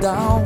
down. 0.00 0.42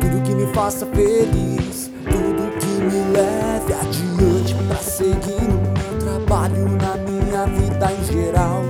Tudo 0.00 0.22
que 0.22 0.34
me 0.34 0.46
faça 0.54 0.86
feliz, 0.86 1.90
tudo 2.04 2.58
que 2.58 2.66
me 2.66 3.12
leve 3.12 3.72
adiante 3.74 4.54
pra 4.66 4.76
seguir 4.76 5.42
no 5.42 5.60
meu 5.60 5.98
trabalho, 5.98 6.68
na 6.68 6.96
minha 6.96 7.46
vida 7.46 7.92
em 7.92 8.04
geral. 8.04 8.62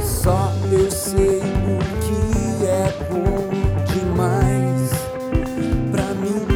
Só 0.00 0.52
eu 0.72 0.90
sei 0.90 1.38
o 1.38 1.78
que 2.00 2.64
é 2.64 2.92
bom 3.10 3.50
demais 3.92 4.90
pra 5.92 6.14
mim. 6.14 6.46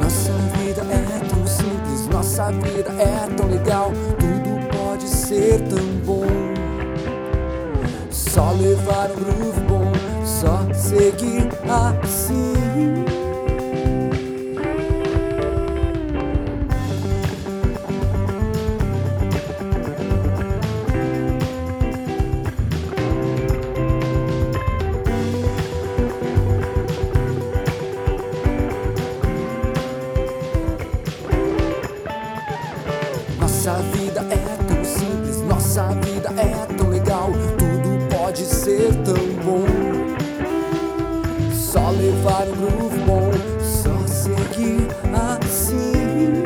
Nossa 0.00 0.32
vida 0.56 0.82
é 0.90 1.20
tão 1.28 1.46
simples, 1.46 2.08
nossa 2.10 2.50
vida 2.52 2.90
é 2.98 3.28
tão 3.36 3.48
legal. 3.48 3.92
Tudo 4.18 4.66
pode 4.78 5.06
ser 5.06 5.60
tão 5.68 5.84
bom. 6.06 6.47
Só 8.10 8.52
levar 8.52 9.10
um 9.10 9.14
groove 9.16 9.60
bom, 9.68 9.92
só 10.24 10.72
seguir 10.72 11.48
assim. 11.68 12.54
Nossa 33.40 33.74
vida 33.92 34.20
é 34.30 34.36
tão 34.66 34.84
simples, 34.84 35.42
nossa 35.42 35.88
vida 35.88 36.32
é 36.40 36.47
levar 42.18 42.48
um 42.48 42.52
groove 42.52 42.98
bom, 43.06 43.30
só 43.60 44.06
seguir 44.06 44.88
assim. 45.14 46.42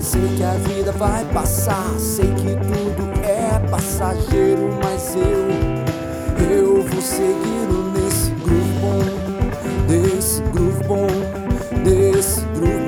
Sei 0.00 0.36
que 0.36 0.42
a 0.42 0.54
vida 0.68 0.92
vai 0.92 1.24
passar, 1.26 1.98
sei 1.98 2.26
que 2.26 2.56
tudo 2.56 3.10
é 3.22 3.58
passageiro, 3.70 4.70
mas 4.82 5.14
eu, 5.14 6.50
eu 6.50 6.82
vou 6.82 7.00
seguir 7.00 7.68
nesse 7.94 8.30
groove 8.32 8.72
bom, 8.80 9.00
nesse 9.88 10.42
groove 10.52 10.84
bom. 10.84 12.79